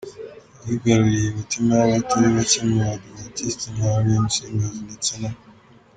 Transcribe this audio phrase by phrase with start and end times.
[0.65, 5.29] yigaruriye imitima y'abatari bacye mu badivantisti nka Orion Singers ndetse na